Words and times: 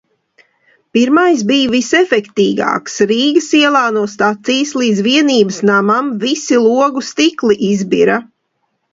Pirmais 0.97 1.41
bij 1.49 1.65
visefektīgāks 1.73 2.95
Rīgas 3.11 3.49
ielā 3.59 3.83
no 3.97 4.03
stacijas 4.13 4.71
līdz 4.83 5.01
Vienības 5.09 5.59
namam, 5.71 6.07
visi 6.23 6.59
logu 6.63 7.05
stikli 7.11 7.59
izbira. 7.69 8.17